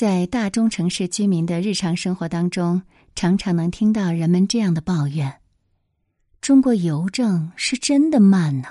[0.00, 2.80] 在大中城市居民的日常生活当中，
[3.14, 5.42] 常常能听到人们这样的抱怨：
[6.40, 8.68] 中国邮政是真的慢呢，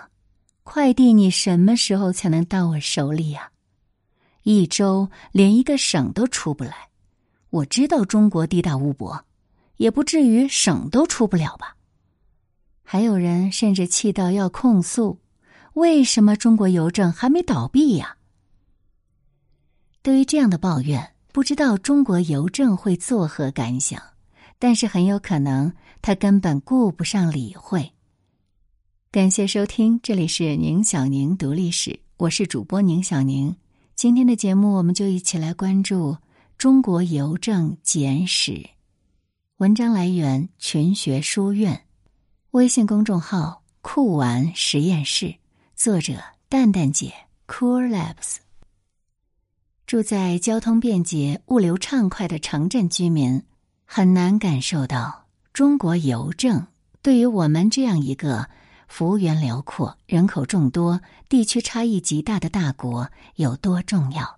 [0.63, 3.51] 快递你什么时候才能到我手里呀？
[4.41, 6.73] 一周连一个省都出不来。
[7.51, 9.23] 我知道中国地大物博，
[9.77, 11.75] 也不至于省都出不了吧？
[12.81, 15.19] 还有人甚至气到要控诉：
[15.73, 18.17] 为什么中国邮政还没倒闭呀？
[20.01, 24.01] 对于这样的抱怨，不知道中国邮政会作何感想，
[24.57, 27.91] 但是很有可能他根本顾不上理会。
[29.11, 33.55] 感谢收听，这里是宁小宁读历史，我是主播宁小宁。
[33.95, 36.13] 今天的节目，我们就一起来关注
[36.57, 38.53] 《中国邮政简史》。
[39.57, 41.85] 文章来源群学书院，
[42.51, 45.35] 微信公众号酷玩实验室，
[45.75, 46.13] 作者
[46.49, 47.13] 蛋蛋姐
[47.47, 48.37] Cool Labs。
[49.89, 53.41] 住在交通便捷、物流畅快的城镇居民，
[53.85, 56.67] 很难感受到中国邮政
[57.01, 58.47] 对于我们这样一个
[58.87, 64.37] 幅员辽阔、人口众多、地区差异极大的大国有多重要。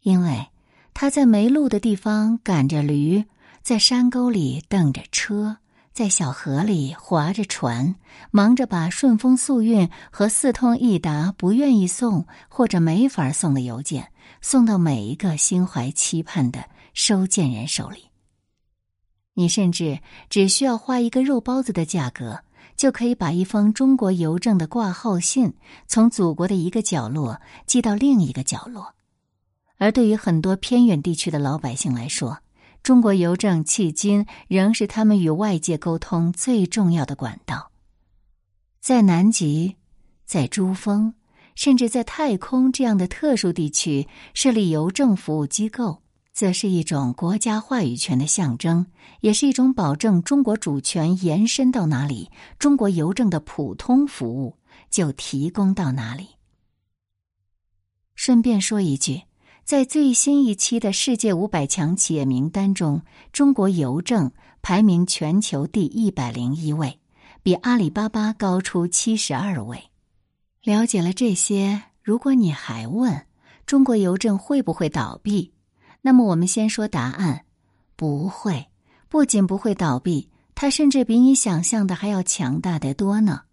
[0.00, 0.46] 因为
[0.94, 3.26] 他在没路的地方赶着驴，
[3.60, 5.58] 在山沟里蹬着车。
[5.94, 7.94] 在小河里划着船，
[8.32, 14.10] 忙着把顺丰速运和四通一达不愿意送或者没法送的邮件
[14.42, 16.64] 送到每一个心怀期盼的
[16.94, 18.06] 收件人手里。
[19.34, 22.40] 你甚至只需要花一个肉包子的价格，
[22.76, 25.54] 就可以把一封中国邮政的挂号信
[25.86, 28.94] 从祖国的一个角落寄到另一个角落。
[29.78, 32.38] 而对于很多偏远地区的老百姓来说，
[32.84, 37.72] 中国邮政迄今仍是他们与外界沟通最重要的管道。
[38.78, 39.76] 在南极、
[40.26, 41.14] 在珠峰，
[41.54, 46.02] 甚至在太空这样的特殊地区设立邮政服务机构，
[46.34, 48.84] 则是一种国家话语权的象征，
[49.22, 54.58] 也是一种保证中国主权延伸到哪里，中国邮政的普通服务
[54.90, 56.28] 就提供到哪里。
[58.14, 59.22] 顺便说一句。
[59.64, 63.00] 在最新一期的世界五百强企业名单中，
[63.32, 64.30] 中国邮政
[64.60, 67.00] 排名全球第一百零一位，
[67.42, 69.84] 比阿里巴巴高出七十二位。
[70.62, 73.24] 了解了这些，如果你还问
[73.64, 75.54] 中国邮政会不会倒闭，
[76.02, 77.46] 那么我们先说答案：
[77.96, 78.66] 不会。
[79.08, 83.44] 不仅不会倒闭，它甚至比你想象的还要强大得多呢。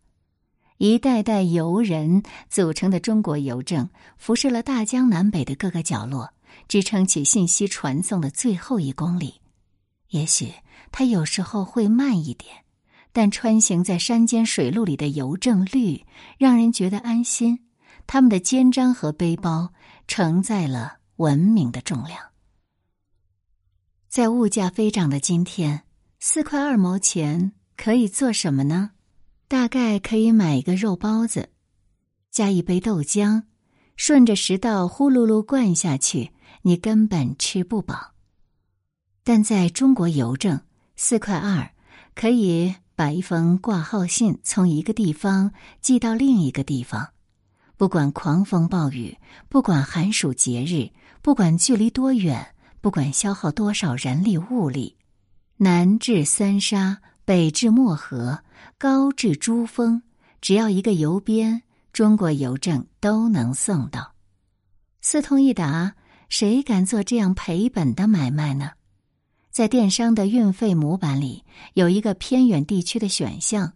[0.81, 3.87] 一代代游人组成的中国邮政，
[4.17, 6.33] 辐射了大江南北的各个角落，
[6.67, 9.35] 支撑起信息传送的最后一公里。
[10.09, 10.51] 也许
[10.91, 12.65] 它有时候会慢一点，
[13.11, 16.03] 但穿行在山间水路里的邮政绿，
[16.39, 17.59] 让人觉得安心。
[18.07, 19.71] 他们的肩章和背包
[20.07, 22.19] 承载了文明的重量。
[24.09, 25.83] 在物价飞涨的今天，
[26.19, 28.93] 四块二毛钱可以做什么呢？
[29.51, 31.49] 大概可以买一个肉包子，
[32.31, 33.43] 加一杯豆浆，
[33.97, 36.31] 顺着食道呼噜噜灌下去，
[36.61, 38.13] 你根本吃不饱。
[39.25, 40.61] 但在中国邮政，
[40.95, 41.69] 四块二
[42.15, 45.51] 可以把一封挂号信从一个地方
[45.81, 47.09] 寄到另一个地方，
[47.75, 49.17] 不管狂风暴雨，
[49.49, 50.91] 不管寒暑节日，
[51.21, 54.95] 不管距离多远，不管消耗多少人力物力，
[55.57, 58.43] 南至三沙，北至漠河。
[58.77, 60.01] 高至珠峰，
[60.39, 61.61] 只要一个邮编，
[61.93, 64.13] 中国邮政都能送到。
[65.01, 65.93] 四通一达，
[66.29, 68.71] 谁敢做这样赔本的买卖呢？
[69.51, 71.43] 在电商的运费模板里，
[71.73, 73.73] 有一个偏远地区的选项。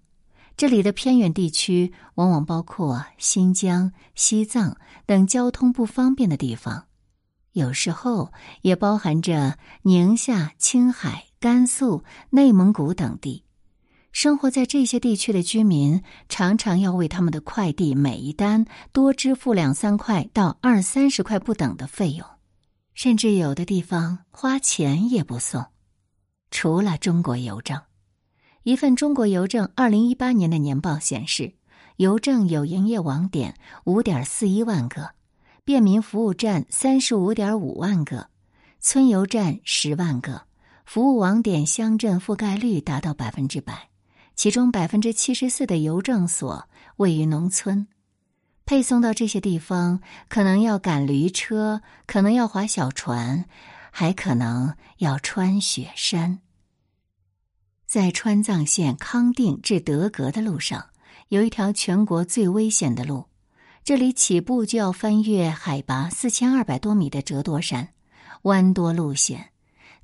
[0.58, 6.86] 这里的偏远地区往往包括新疆、西藏等交通不方便的地方，
[7.52, 8.32] 有时候
[8.62, 13.44] 也包含着宁夏、青海、甘肃、内蒙古等地。
[14.12, 22.26] 生活在这些地区的居民常常要为他们的快递每一单多支付两三块到二三十块不等的费用，
[22.94, 25.66] 甚至有的地方花钱也不送。
[26.50, 27.82] 除了中国邮政，
[28.64, 31.54] 一份中国邮政二零一八年的年报显示，
[31.98, 35.10] 邮政有营业网点五点四一万个，
[35.66, 38.30] 便民服务站三十五点五万个，
[38.80, 40.44] 村邮站十万个，
[40.86, 43.90] 服务网点乡镇覆盖率达到百分之百。
[44.36, 46.68] 其中百分之七十四的邮政所
[46.98, 47.88] 位于农村，
[48.66, 53.46] 配送到这些地方可能要赶驴车，可能要划小船，
[53.92, 56.42] 还可能要穿雪山。
[57.88, 60.90] 在川藏线康定至德格的路上，
[61.30, 63.28] 有一条全国最危险的路，
[63.86, 67.88] 这里起步就要翻越海拔四千二百多米的折多山，
[68.42, 69.52] 弯多路险，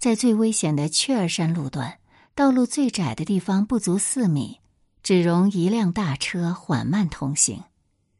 [0.01, 1.99] 在最危险的雀儿山路段，
[2.33, 4.59] 道路最窄的地方不足四米，
[5.03, 7.61] 只容一辆大车缓慢通行。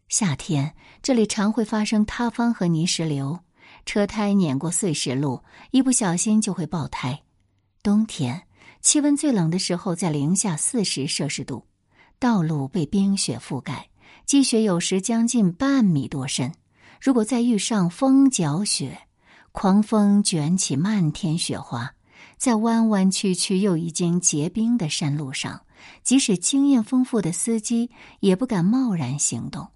[0.08, 3.40] 夏天这里常会发生塌方和泥石流，
[3.84, 5.42] 车胎碾过碎石路，
[5.72, 7.24] 一不小心就会爆胎。
[7.82, 8.44] 冬天
[8.82, 11.66] 气温最冷的时候在零下四十摄氏度，
[12.20, 13.90] 道路被冰雪覆盖，
[14.28, 16.54] 积雪有时将近半米多深。
[17.02, 19.08] 如果再遇上风搅雪，
[19.52, 21.94] 狂风卷起漫天雪花，
[22.38, 25.62] 在弯弯曲曲又已经结冰的山路上，
[26.04, 29.68] 即使经验丰富的司机也不敢贸然行动。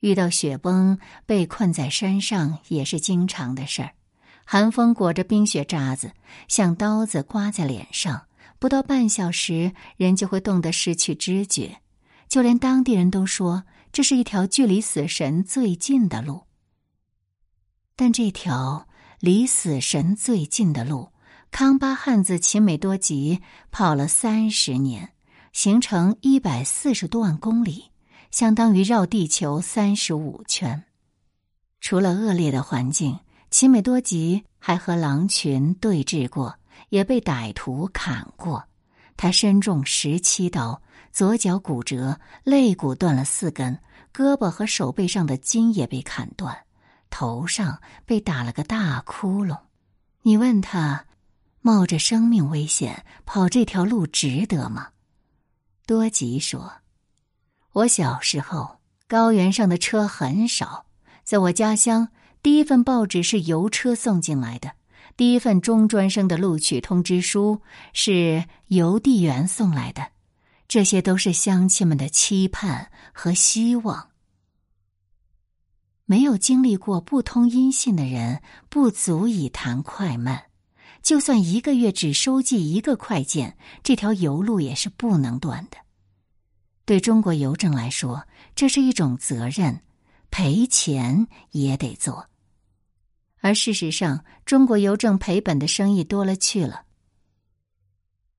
[0.00, 3.92] 遇到雪崩，被困在山上也是经常的事儿。
[4.44, 6.12] 寒风裹着冰雪渣子，
[6.48, 8.26] 像刀子刮在脸上，
[8.58, 11.78] 不到半小时，人就会冻得失去知觉。
[12.28, 13.64] 就连当地人都说。
[13.92, 16.42] 这是一条距离死神最近的路，
[17.96, 18.88] 但这条
[19.20, 21.10] 离死神最近的路，
[21.50, 25.12] 康巴汉子秦美多吉跑了三十年，
[25.52, 27.92] 行程一百四十多万公里，
[28.30, 30.82] 相当于绕地球三十五圈。
[31.80, 33.18] 除了恶劣的环境，
[33.50, 36.58] 秦美多吉还和狼群对峙过，
[36.88, 38.64] 也被歹徒砍过。
[39.16, 40.82] 他身中十七刀。
[41.12, 43.78] 左脚骨折，肋骨断了四根，
[44.12, 46.52] 胳膊和手背上的筋也被砍断，
[47.10, 49.58] 头上被打了个大窟窿。
[50.22, 51.06] 你问他，
[51.60, 54.88] 冒着生命危险跑这条路值得吗？
[55.86, 56.72] 多吉说
[57.72, 60.86] ：“我小时候，高原上的车很少，
[61.24, 62.08] 在我家乡，
[62.42, 64.72] 第一份报纸是邮车送进来的，
[65.16, 67.60] 第一份中专生的录取通知书
[67.92, 70.08] 是邮递员送来的。”
[70.66, 74.08] 这些都是乡亲们的期盼和希望。
[76.06, 80.44] 没有经历过不通音信的人，不足以谈快慢。
[81.02, 85.78] 就算一个月只收寄一个快件，这条邮路也是不能断的。
[86.84, 89.80] 对中国邮政来说，这是一种责任，
[90.30, 92.28] 赔钱也得做。
[93.40, 96.84] 而事实上，中国邮政赔本的生意多了去了。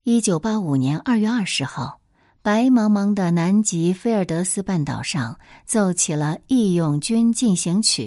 [0.04, 2.00] 一九八五年二月二十号。
[2.46, 8.04] 白茫茫的南极菲尔德斯半岛上，奏起了《义勇军进行曲》。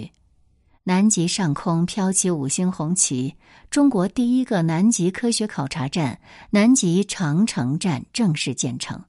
[0.83, 3.35] 南极上空飘起五星红旗，
[3.69, 6.21] 中国第一个南极科学考察站——
[6.51, 9.03] 南极长城站正式建成。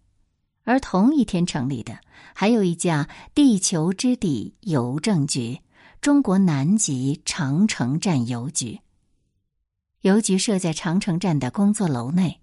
[0.65, 1.97] 而同一天成立的，
[2.35, 5.61] 还有一家地球之底邮政局——
[6.03, 8.81] 中国南极长城站邮局。
[10.01, 12.40] 邮局设在长城站的工作楼内。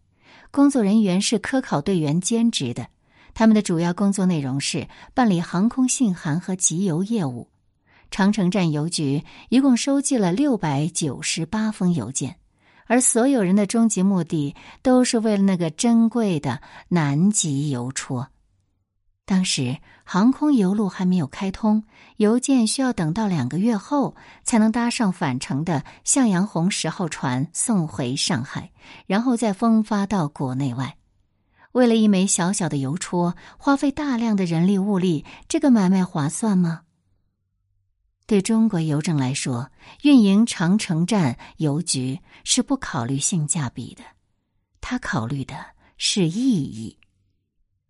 [0.52, 2.88] 工作人员是科考队员兼职的，
[3.34, 7.50] 他们的主要工作内容是办理航空信函和集邮业务。
[8.10, 12.38] 长城站邮局一共收寄了六百九十八封邮件，
[12.86, 18.30] 而所有人的终极目的都是为了那个珍贵的南极邮戳。
[19.28, 21.84] 当时航空邮路还没有开通，
[22.16, 24.16] 邮件需要等到两个月后
[24.46, 28.72] 才能搭上返程的向阳红十号船送回上海，
[29.06, 30.96] 然后再分发到国内外。
[31.74, 36.84] 为了一枚小小的邮戳，花费大量的人力物力，这个买卖划算吗？
[38.26, 39.70] 对中国邮政来说，
[40.04, 44.04] 运营长城站邮局是不考虑性价比的，
[44.80, 45.54] 他考虑的
[45.98, 46.98] 是意义。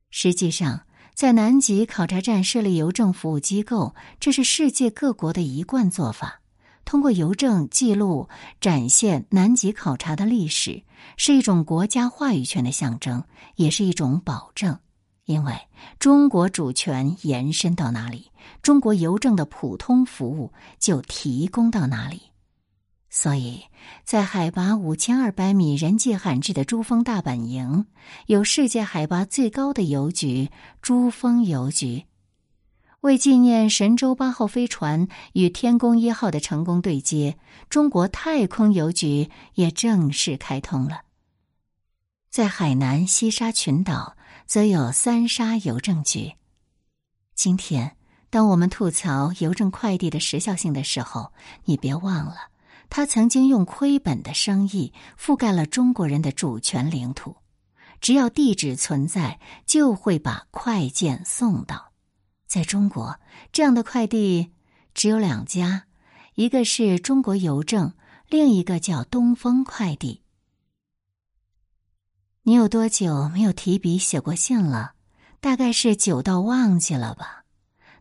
[0.10, 0.87] 实际上。
[1.18, 6.42] 在南极考察站设立邮政服务机构，这是世界各国的一贯做法。
[6.86, 8.30] 通过邮政记录
[8.62, 10.84] 展现南极考察的历史，
[11.18, 13.24] 是一种国家话语权的象征，
[13.56, 14.78] 也是一种保证。
[15.26, 15.56] 因为
[15.98, 18.30] 中国主权延伸到哪里，
[18.62, 22.22] 中国邮政的普通服务就提供到哪里。
[23.20, 23.64] 所以
[24.04, 27.88] 在海拔五千二百米、人迹罕至的珠峰大本营，
[28.28, 30.52] 有世界海拔最高的邮局——
[30.84, 32.06] 珠峰邮局。
[33.02, 37.40] 为纪念神舟八号飞船与天宫一号的成功对接，
[37.72, 41.02] 中国太空邮局也正式开通了。
[42.30, 46.34] 在海南西沙群岛，则有三沙邮政局。
[47.34, 47.98] 今天，
[48.30, 51.34] 当我们吐槽邮政快递的时效性的时候，
[51.66, 52.52] 你别忘了。
[52.89, 57.36] 他曾经用亏本的生意覆盖了中国人的主权领土，
[58.01, 61.91] 只要地址存在，就会把快件送到。
[62.48, 63.20] 在中国，
[63.51, 64.51] 这样的快递
[64.94, 65.86] 只有两家，
[66.36, 67.94] 一个是中国邮政，
[68.29, 70.22] 另一个叫东风快递。
[72.44, 74.94] 你有多久没有提笔写过信了？
[75.41, 77.44] 大概是久到忘记了吧？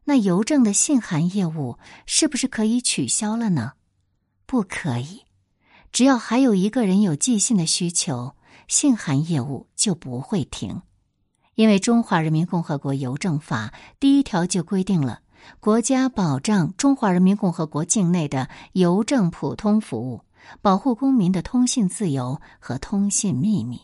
[0.05, 3.73] 那邮政的信函业务是不是可以取消了呢？
[4.47, 5.23] 不可以，
[5.93, 8.35] 只要还有一个人有寄信的需求，
[8.69, 10.83] 信函业务就不会停。
[11.57, 15.21] 因为《中华人民共和国邮政法》第一条就规定了
[15.59, 20.21] 国家保障中华人民共和国境内的邮政普通服务，
[20.61, 23.81] 保护公民的通信自由和通信秘密，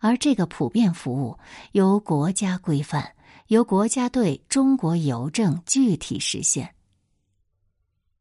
[0.00, 1.38] 而这个普遍服务
[1.72, 3.12] 由国家规范。
[3.46, 6.74] 由国家对中国邮政具体实现，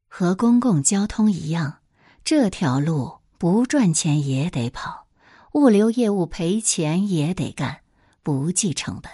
[0.07, 1.79] 和公共交通一样，
[2.23, 5.07] 这条路不赚钱也得跑，
[5.53, 7.81] 物流业务赔钱也得干，
[8.23, 9.11] 不计成本。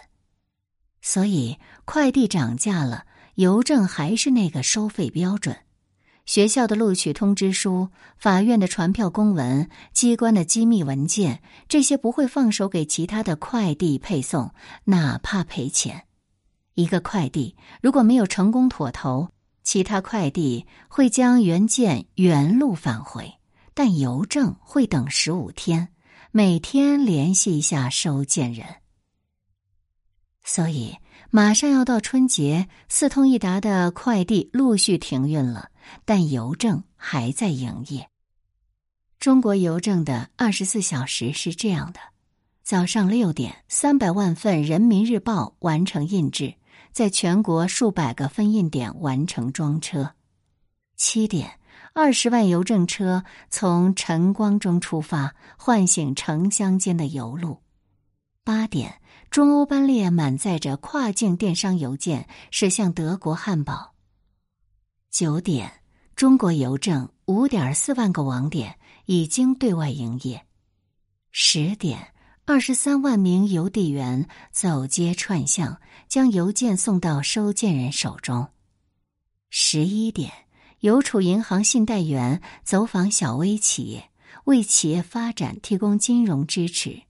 [1.01, 5.57] 所以，快递涨价了，邮政还是那个收费标准。
[6.25, 14.53] 学校的录取通知书、法院的传票公文、机关的机密文件，这些不会放手给其他的快递配送，
[14.85, 16.05] 哪怕赔钱。
[16.75, 19.27] 一个快递如果没有成功妥投，
[19.63, 23.33] 其他快递会将原件原路返回，
[23.73, 25.89] 但邮政会等十五天，
[26.31, 28.65] 每天联系一下收件人。
[30.43, 30.97] 所以，
[31.29, 35.69] 马上要到春节，四通一达的快递陆续停运了，
[36.03, 38.09] 但邮政还在营业。
[39.19, 41.99] 中国邮政的二十四小时是这样的：
[42.61, 46.55] 早上六点，三百万份《人民日报》完成印制。
[46.91, 50.13] 在全国数百个分印点完成装车。
[50.95, 51.59] 七点，
[51.93, 57.61] 二十万邮政车从晨光中出发，唤醒城乡间的邮路。
[58.43, 63.93] 八点，中欧班列满载着跨境电商邮件驶向德国汉堡。
[65.09, 65.81] 九点，
[66.15, 70.45] 中国邮政五点四万个网点已经对外营业。
[71.31, 72.12] 十点。
[72.45, 78.49] 二十三万名邮递员走街串巷，将邮件送到收件人手中。
[79.49, 80.29] 十一点，
[80.81, 84.09] 邮储银行信贷员走访小微企业，
[84.43, 87.03] 为企业发展提供金融支持。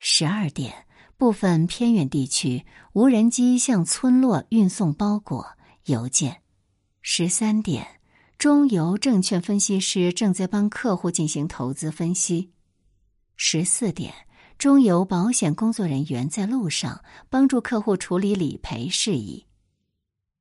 [0.00, 6.42] 十二点，部分偏远地区无人机向村落运送包裹邮件。
[7.00, 7.86] 十三点，
[8.38, 12.50] 中邮证券分析师正在帮客户进行投资分析。
[13.36, 14.12] 十四点。
[14.58, 19.46] 中邮保险工作人员在路上帮助客户处理理赔事宜。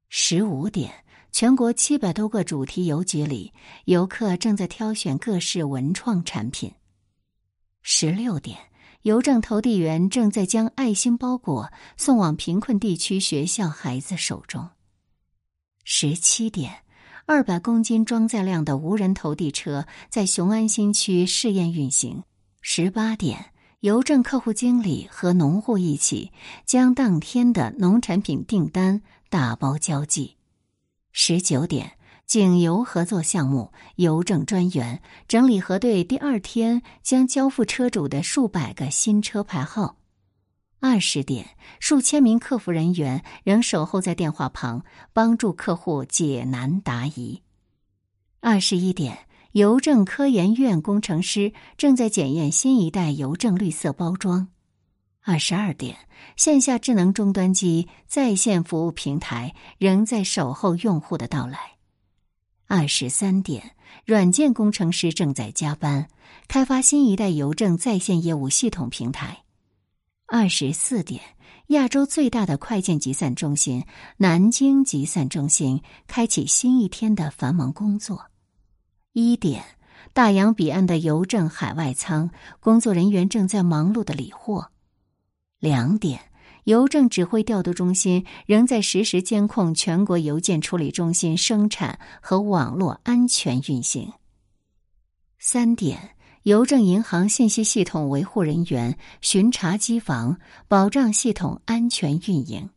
[0.10, 3.54] 十五点，全国七百多个主题邮局里，
[3.86, 6.74] 游客正在挑选各式文创产品。
[7.82, 8.60] 十六点，
[9.02, 14.70] 邮政投递员正在将爱心包裹送往贫困地区学校孩子手中。
[15.84, 16.84] 十七点，
[17.26, 22.24] 二百公斤装载量的无人投递车在雄安新区试验运行。
[22.62, 23.52] 十八点。
[23.82, 26.32] 邮政客户经理和农户一起
[26.68, 30.38] 将当天的农产品订单打包交寄。
[31.12, 31.98] 十九点，
[32.28, 39.98] 景邮合作项目邮政专员整理核对第二天将交付车主的数百个新车牌号。
[40.80, 47.42] 二十点，数千名客服人员仍守候在电话旁，帮助客户解难答疑。
[48.42, 49.26] 二十一点。
[49.54, 54.48] 邮政科研院工程师正在检验新一代邮政绿色包装。
[55.24, 55.98] 二十二点，
[56.38, 61.60] 线下智能终端机在线服务平台仍在守候用户的到来。
[62.66, 66.08] 二十三点，软件工程师正在加班
[66.48, 69.44] 开发新一代邮政在线业务系统平台。
[70.28, 71.22] 二十四点，
[71.68, 73.84] 亚洲最大的快件集散中心——
[74.16, 78.31] 南京集散中心开启新一天的繁忙工作。
[79.14, 79.62] 一点，
[80.14, 82.30] 大洋彼岸的邮政海外仓
[82.62, 84.72] 工作人员正在忙碌的理货。
[85.60, 86.22] 两点，
[86.64, 94.14] 邮政指挥调度中心仍在实时监控全国邮件处理中心生产和网络安全运行。
[95.40, 100.40] 三点，邮政银行信息系统维护人员巡查机房，
[100.70, 102.70] 保障系统安全运营。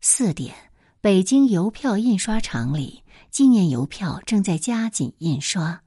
[0.00, 0.54] 四点，
[1.02, 3.02] 北京邮票印刷厂里。
[3.38, 5.84] 纪念邮票正在加紧印刷。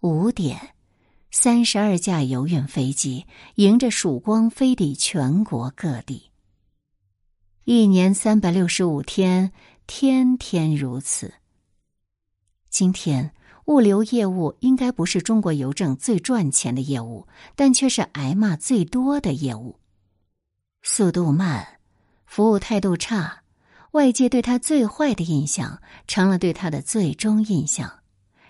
[0.00, 0.74] 五点，
[1.30, 3.24] 三十二架邮运飞机
[3.54, 6.32] 迎着曙光飞抵全国各地。
[7.62, 9.52] 一年三百六十五天，
[9.86, 11.34] 天天如此。
[12.68, 13.32] 今天，
[13.66, 19.78] 物流业务应该不是中国邮政最赚钱的业务，但却是挨骂最多的业务。
[20.82, 21.78] 速度慢，
[22.26, 23.41] 服务态度差。
[23.92, 28.00] 外界对他最坏的印象，成了对他的最终印象。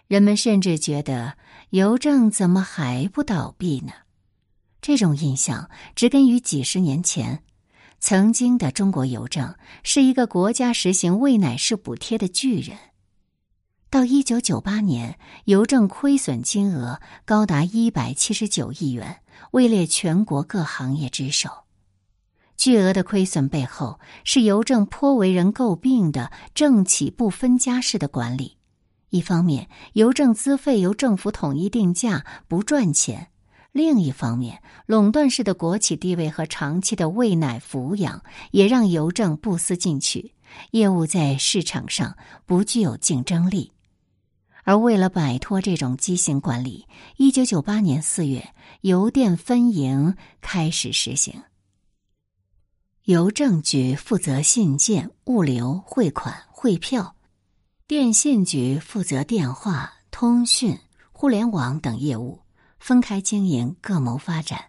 [0.06, 1.34] 人们甚至觉得
[1.70, 3.92] 邮政怎么还不倒闭呢？
[4.80, 7.42] 这种印象植根于几十年前，
[7.98, 12.76] 曾经的中国邮政是一个国家实行喂奶式补贴的巨人。
[13.90, 21.61] 到一九九八年，邮政亏损金额高达一百七十九亿元，位列全国各行业之首。
[22.62, 28.56] 巨额的亏损背后，是邮政颇为人诟病的政企不分家式的管理。
[29.10, 33.26] 一方面，邮政资费由政府统一定价，不赚钱；
[33.72, 40.32] 另一方面，垄断式的国企地位和长期的喂奶抚养，也让邮政不思进取，
[40.70, 42.16] 业务在市场上
[42.46, 43.72] 不具有竞争力。
[44.62, 51.42] 而为了摆脱这种畸形管理，一九九八年四月，邮电分营开始实行。
[53.06, 57.16] 邮政局负责信件、物流、汇款、汇票；
[57.88, 60.78] 电信局负责电话、通讯、
[61.10, 62.42] 互联网等业务，
[62.78, 64.66] 分开经营，各谋发展。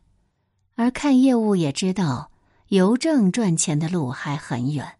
[0.73, 2.31] 而看业务也知道，
[2.69, 4.93] 邮政赚钱的路还很远。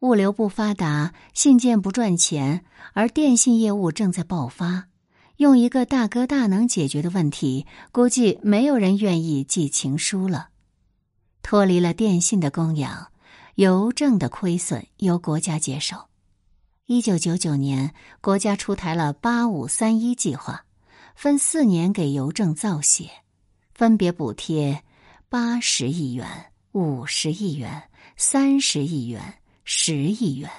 [0.00, 4.88] 物流不发达，信件不赚钱，而电信业务正在爆发。
[5.36, 10.48] 用一个大哥大能解决的问题，估计没有人愿意寄情书了。
[11.42, 13.10] 脱离了电信的供养，
[13.56, 15.96] 邮政的亏损由国家接手。
[16.86, 20.64] 一九九九年，国家出台了“八五三一”计划，
[21.14, 23.10] 分四年给邮政造血，
[23.74, 24.82] 分别补贴
[25.28, 29.36] 八十亿元、五十亿元、三十亿元。
[29.72, 30.50] 十亿元。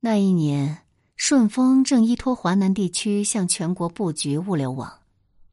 [0.00, 0.78] 那一年，
[1.14, 4.92] 顺丰正依托华南地区向全国布局物流网。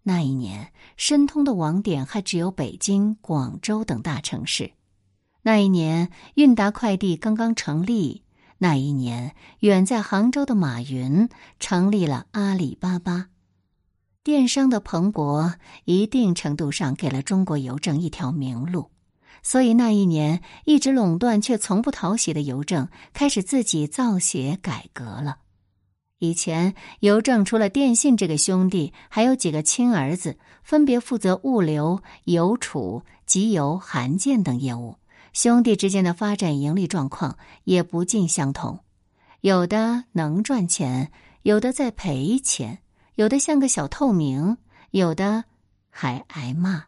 [0.04, 4.74] 那一年，申通的网点还只有北京、广州等大城市。
[5.42, 8.24] 那一年，韵达快递刚刚成立。
[8.58, 11.28] 那一年，远在杭州的马云
[11.60, 13.28] 成立了阿里巴巴。
[14.24, 15.56] 电商的蓬勃，
[15.86, 18.90] 一定程度上给了中国邮政一条明路。
[19.42, 25.40] 所以那一年，一直垄断却从不讨喜的邮政开始自己造血改革了。
[26.24, 34.96] 以前，邮政除了电信这个兄弟，还有几个亲儿子，分别负责物流、邮储、集邮、函件等业务。
[35.34, 38.80] 兄弟之间的发展盈利状况也不尽相同，
[39.42, 42.80] 有的能赚钱，有的在赔钱，
[43.16, 44.56] 有的像个小透明，
[44.92, 45.44] 有的
[45.90, 46.86] 还挨骂。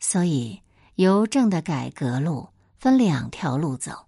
[0.00, 0.60] 所以。
[0.94, 4.06] 邮政的改革路分两条路走，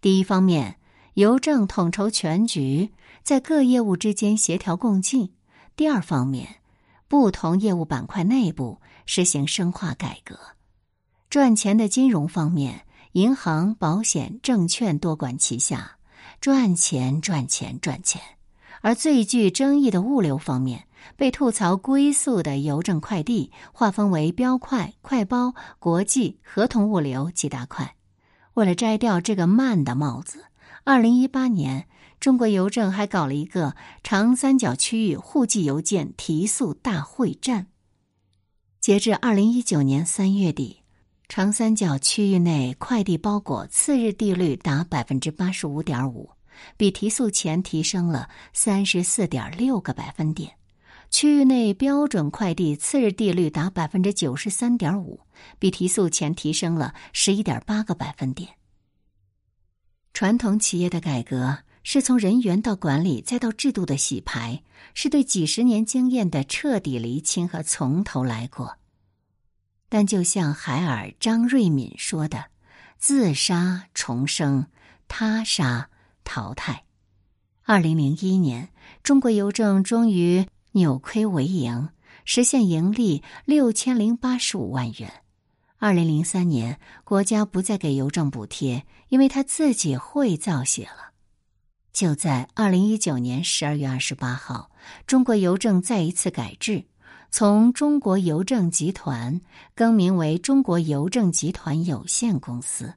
[0.00, 0.78] 第一方面，
[1.12, 2.90] 邮政统筹全局，
[3.22, 5.28] 在各业务之间协调共进；
[5.76, 6.56] 第二方面，
[7.08, 10.38] 不同业务板块内部实行深化改革。
[11.30, 15.98] 赚钱的金融方面，银行、保险、证券多管齐下，
[16.40, 18.20] 赚钱赚钱赚钱；
[18.80, 20.86] 而最具争议的物流方面。
[21.16, 27.96] 被吐槽龟速的邮政快递划分为标快、快包、国际、合同物流几大块。
[28.54, 30.44] 为了摘掉这个慢的帽子，
[30.84, 31.88] 二零一八年，
[32.22, 37.66] 中国邮政还搞了一个长三角区域户籍邮件提速大会战。
[38.80, 40.82] 截至二零一九年三月底，
[41.28, 46.30] 长三角区域内快递包裹次日递率达百分之八十五点五，
[46.76, 50.52] 比提速前提升了三十四点六个百分点。
[51.10, 55.18] 区域内标准快递次日递率达百分之九十三点五，
[55.58, 58.48] 比提速前提升了十一点八个百分点。
[60.14, 64.62] 传统企业的改革是从人员到管理再到制度的洗牌，
[64.94, 68.78] 是对几十年经验的彻底厘清和从头来过。
[69.88, 72.46] 但就像海尔张瑞敏说的
[72.98, 74.66] ：“自杀重生，
[75.08, 75.90] 他杀
[76.24, 76.84] 淘汰。”
[77.64, 78.70] 二零零一年，
[79.02, 80.46] 中国邮政终于。
[80.74, 81.90] 扭亏为盈，
[82.24, 85.12] 实现盈利六千零八十五万元。
[85.76, 91.11] 二零零三年，国家不再给邮政补贴，因为他自己会造血了。
[91.92, 94.70] 就在二零一九年十二月二十八号，
[95.06, 96.86] 中国邮政再一次改制，
[97.30, 99.40] 从中国邮政集团
[99.74, 102.94] 更名为中国邮政集团有限公司。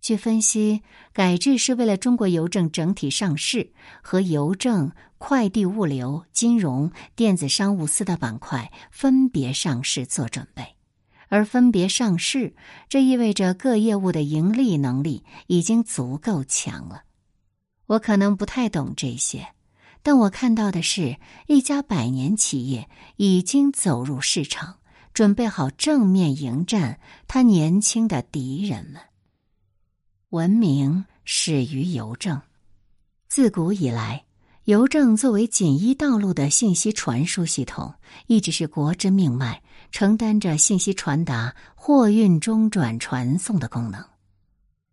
[0.00, 10.74] 据分析，改制是为了中国邮政整体上市和邮政、快递物流、金融、电子商务四大板块分别上市做准备。
[11.28, 12.56] 而分别上市，
[12.88, 17.04] 这意味着各业务的盈利能力已经足够强了。
[17.90, 19.48] 我可能不太懂这些，
[20.00, 21.16] 但我看到的是
[21.48, 24.76] 一家百年企业已经走入市场，
[25.12, 29.02] 准备好正面迎战他年轻的敌人们。
[30.28, 32.40] 文明始于邮政。
[33.28, 34.24] 自古以来，
[34.66, 37.92] 邮政作为锦衣道路的信息传输系统，
[38.28, 44.09] 一直是国之命脉，承担着信息传达、货运中转、传送的功能。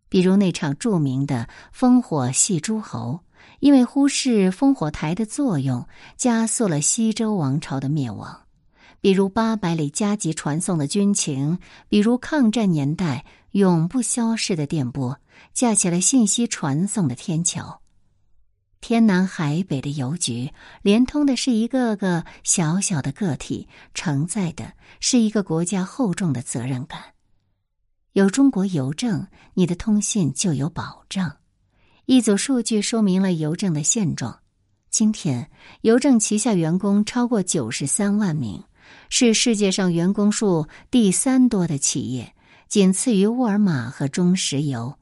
[0.09, 3.19] 比如那场著名的烽火戏诸侯，
[3.59, 8.41] 因为忽视烽火台的作用，加速了西周王朝的灭亡。
[8.99, 15.19] 比如八百里加急传送的军情，比如抗战年代永不消逝的电波，
[15.53, 17.81] 架起了信息传送的天桥。
[18.79, 27.16] 天南海北的邮局，连通的是一个个小小的个体，承载的是一个国家厚重的责任感。
[28.17, 31.38] 有中国邮政，你的通信就有保障。
[32.08, 34.39] 一组数据说明了邮政的现状：
[34.89, 35.51] 今天，
[35.82, 38.63] 邮政旗下员工超过九十三万名。
[39.08, 42.34] 是世界上员工数第三多的企业，
[42.67, 44.95] 仅次于沃尔玛和中石油。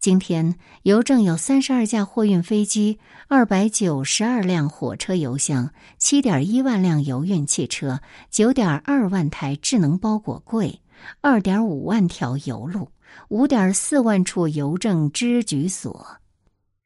[0.00, 10.80] 今天，邮政有三十二架货运飞机、二百九十二辆火车邮箱、七点一万辆邮运汽车、九点二万台智能包裹柜、
[11.20, 12.90] 二点五万条邮路、
[13.28, 16.18] 五点四万处邮政支局所、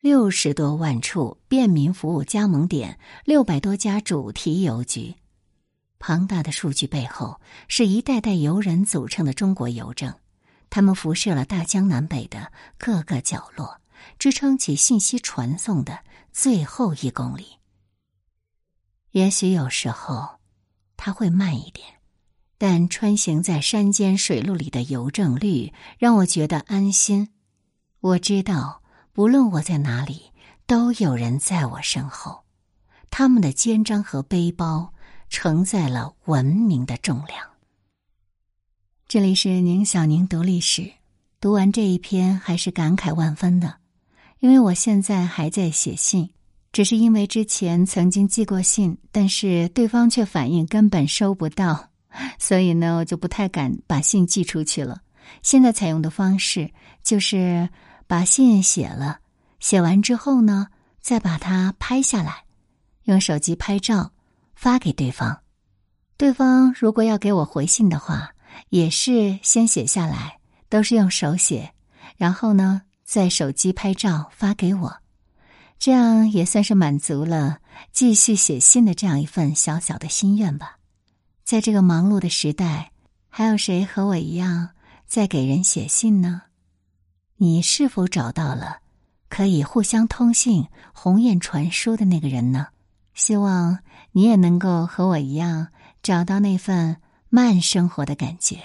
[0.01, 5.15] 六十多万处便民服务加盟点、六百多家主题邮局。
[5.99, 10.15] 庞大的数据背后，是一代代游人组成的中国邮政，
[10.69, 13.81] 他们辐射了大江南北的各个角落，
[14.19, 16.01] 支撑起信息传送的
[16.31, 17.59] 最后一公里。
[19.13, 20.41] 也许有时候，
[20.97, 21.87] 它会慢一点，
[22.59, 27.29] 但穿行在山间水路里的邮政绿让我觉得安心。
[28.01, 30.33] 我知道，不论我在哪里，
[30.67, 32.45] 都有人在我身后，
[33.11, 34.91] 他们的肩章和背包。
[35.31, 37.45] 承载了文明的重量。
[39.09, 40.93] 这里是宁小宁读历史，
[41.41, 43.79] 读完这一篇还是感慨万分的，
[44.39, 46.31] 因为我现在还在写信，
[46.71, 51.89] 只是因为之前曾经寄过信，但是对方却反映根本收不到，
[52.39, 55.01] 所以呢，我就不太敢把信寄出去了。
[55.43, 56.71] 现在采用的方式
[57.03, 57.69] 就是
[58.07, 59.19] 把信写了，
[59.61, 60.69] 写完之后呢，
[61.01, 62.45] 再把它拍下来，
[63.05, 64.11] 用手机拍照。
[64.57, 65.41] 发给对方，
[66.17, 68.31] 对方如果要给我回信的话，
[68.71, 71.75] 也是先写下来，都是用手写，
[72.17, 74.97] 然后呢，在手机拍照发给我，
[75.79, 77.59] 这样也算是满足了
[77.93, 80.79] 继续写信的这样一份小小的心愿吧。
[81.45, 82.91] 在这个忙碌的时代，
[83.29, 84.71] 还有谁和我一样
[85.07, 86.41] 在给人写信呢？
[87.37, 88.79] 你是否找到了
[89.29, 92.69] 可以互相通信、鸿雁传书的那个人呢？
[93.13, 93.81] 希望
[94.13, 95.69] 你也能够和我一样
[96.03, 96.97] 找到那份
[97.29, 98.59] 慢生活的感觉。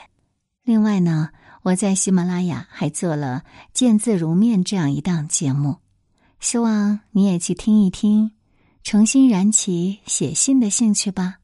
[0.64, 1.32] 另外呢，
[1.64, 5.80] 我在喜马拉雅还做了《见字如面》这样一档节目，
[6.40, 8.32] 希望你也去听一听，
[8.84, 11.40] 重新燃起写信的兴趣吧。